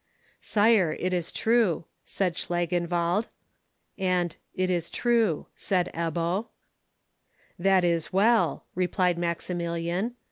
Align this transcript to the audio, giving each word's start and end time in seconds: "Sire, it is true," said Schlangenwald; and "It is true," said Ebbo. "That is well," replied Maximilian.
"Sire, 0.39 0.93
it 0.99 1.13
is 1.13 1.31
true," 1.31 1.85
said 2.03 2.33
Schlangenwald; 2.33 3.27
and 3.99 4.35
"It 4.55 4.71
is 4.71 4.89
true," 4.89 5.45
said 5.55 5.91
Ebbo. 5.93 6.47
"That 7.59 7.85
is 7.85 8.11
well," 8.11 8.65
replied 8.73 9.19
Maximilian. 9.19 10.15